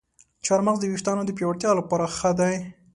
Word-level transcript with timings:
چارمغز 0.45 0.79
د 0.81 0.85
ویښتانو 0.91 1.21
د 1.25 1.31
پیاوړتیا 1.37 1.71
لپاره 1.79 2.05
ښه 2.17 2.31
دی. 2.39 2.55